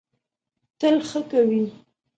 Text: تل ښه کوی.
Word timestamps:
تل 0.79 0.97
ښه 1.09 1.21
کوی. 1.31 1.63